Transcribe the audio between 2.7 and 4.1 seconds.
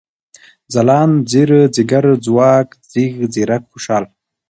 ځيږ، ځيرک، خوشال